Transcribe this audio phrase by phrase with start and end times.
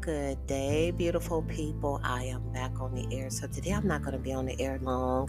[0.00, 2.00] Good day, beautiful people.
[2.02, 3.28] I am back on the air.
[3.28, 5.28] So today I'm not going to be on the air long.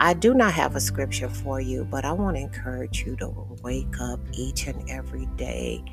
[0.00, 3.28] I do not have a scripture for you, but I want to encourage you to
[3.62, 5.84] wake up each and every day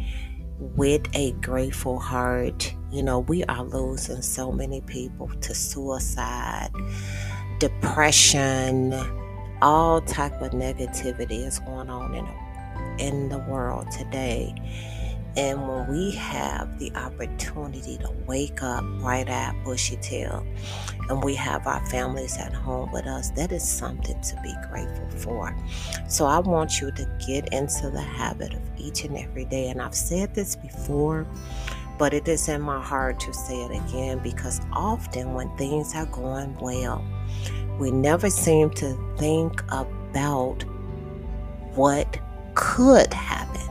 [0.60, 2.73] with a grateful heart.
[2.89, 6.70] You know, we are losing so many people to suicide,
[7.59, 8.93] depression,
[9.62, 12.25] all type of negativity is going on in
[13.00, 14.54] in the world today.
[15.38, 20.47] And when we have the opportunity to wake up right at bushy tail
[21.10, 25.10] and we have our families at home with us, that is something to be grateful
[25.10, 25.56] for.
[26.07, 29.68] So I want you to get into the habit of each and every day.
[29.68, 31.28] And I've said this before,
[31.98, 36.06] but it is in my heart to say it again because often when things are
[36.06, 37.03] going well,
[37.78, 40.64] we never seem to think about
[41.73, 42.20] what
[42.55, 43.61] could happen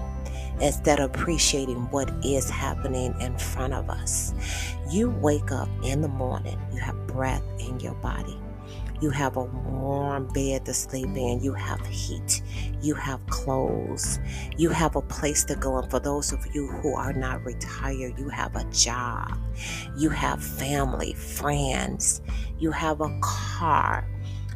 [0.60, 4.34] instead of appreciating what is happening in front of us.
[4.90, 8.38] You wake up in the morning, you have breath in your body.
[9.00, 11.42] You have a warm bed to sleep in.
[11.42, 12.40] You have heat.
[12.80, 14.18] You have clothes.
[14.56, 15.78] You have a place to go.
[15.78, 19.36] And for those of you who are not retired, you have a job.
[19.98, 22.22] You have family, friends.
[22.58, 24.08] You have a car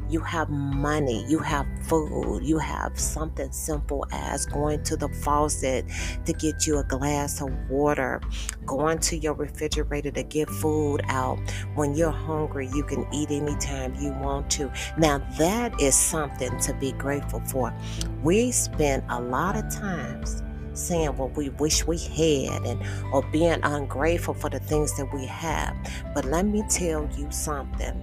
[0.09, 5.85] you have money, you have food, you have something simple as going to the faucet
[6.25, 8.21] to get you a glass of water,
[8.67, 11.39] going to your refrigerator to get food out.
[11.75, 14.73] When you're hungry, you can eat anytime you want to.
[14.97, 17.75] Now, that is something to be grateful for.
[18.23, 20.43] We spend a lot of times
[20.75, 22.81] saying what we wish we had and
[23.13, 25.77] or being ungrateful for the things that we have.
[26.15, 28.01] But let me tell you something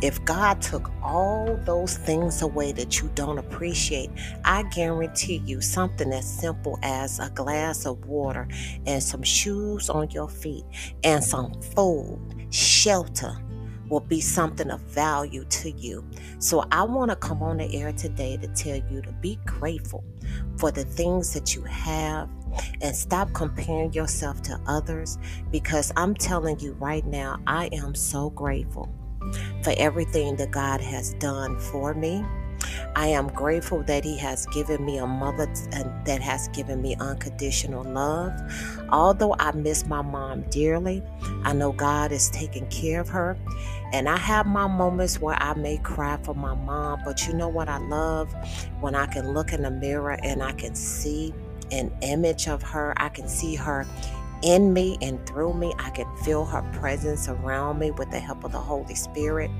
[0.00, 4.10] if God took all those things away that you don't appreciate,
[4.44, 8.48] I guarantee you something as simple as a glass of water
[8.86, 10.64] and some shoes on your feet
[11.04, 12.18] and some food,
[12.50, 13.36] shelter
[13.88, 16.02] will be something of value to you.
[16.38, 20.02] So I want to come on the air today to tell you to be grateful
[20.56, 22.28] for the things that you have
[22.80, 25.18] and stop comparing yourself to others
[25.50, 28.92] because I'm telling you right now, I am so grateful
[29.62, 32.24] for everything that God has done for me.
[32.94, 35.46] I am grateful that He has given me a mother
[36.04, 38.32] that has given me unconditional love.
[38.90, 41.02] Although I miss my mom dearly,
[41.44, 43.36] I know God is taking care of her.
[43.92, 47.48] And I have my moments where I may cry for my mom, but you know
[47.48, 48.32] what I love?
[48.80, 51.34] When I can look in the mirror and I can see
[51.70, 53.86] an image of her, I can see her
[54.42, 55.72] in me and through me.
[55.78, 59.50] I can feel her presence around me with the help of the Holy Spirit.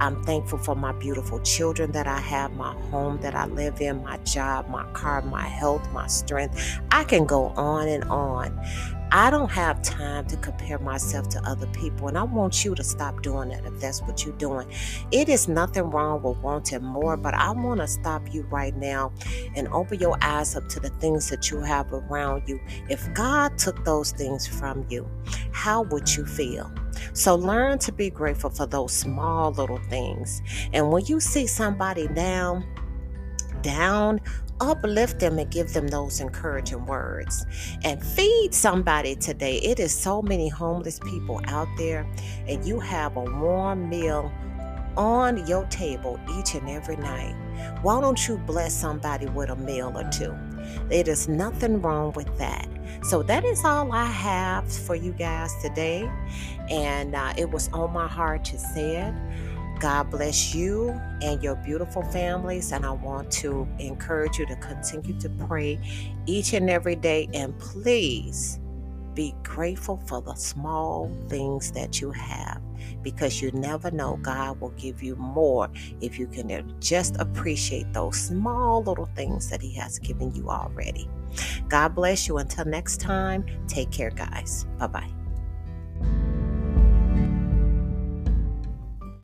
[0.00, 4.02] I'm thankful for my beautiful children that I have, my home that I live in,
[4.02, 6.80] my job, my car, my health, my strength.
[6.90, 8.58] I can go on and on.
[9.14, 12.82] I don't have time to compare myself to other people, and I want you to
[12.82, 14.66] stop doing that if that's what you're doing.
[15.10, 19.12] It is nothing wrong with wanting more, but I want to stop you right now
[19.54, 22.58] and open your eyes up to the things that you have around you.
[22.88, 25.06] If God took those things from you,
[25.52, 26.72] how would you feel?
[27.12, 30.40] So learn to be grateful for those small little things.
[30.72, 32.64] And when you see somebody down,
[33.60, 34.22] down,
[34.62, 37.46] uplift them and give them those encouraging words
[37.82, 39.56] and feed somebody today.
[39.56, 42.06] It is so many homeless people out there,
[42.46, 44.32] and you have a warm meal
[44.96, 47.34] on your table each and every night.
[47.82, 50.34] Why don't you bless somebody with a meal or two?
[50.88, 52.68] There is nothing wrong with that.
[53.02, 56.08] So, that is all I have for you guys today.
[56.70, 59.14] And uh, it was on my heart to say it.
[59.82, 60.90] God bless you
[61.22, 62.70] and your beautiful families.
[62.70, 65.80] And I want to encourage you to continue to pray
[66.24, 67.28] each and every day.
[67.34, 68.60] And please
[69.14, 72.62] be grateful for the small things that you have
[73.02, 75.68] because you never know God will give you more
[76.00, 81.10] if you can just appreciate those small little things that He has given you already.
[81.68, 82.38] God bless you.
[82.38, 84.64] Until next time, take care, guys.
[84.78, 85.21] Bye bye.